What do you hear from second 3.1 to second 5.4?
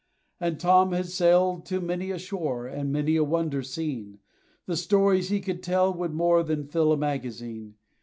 a wonder seen: The stories he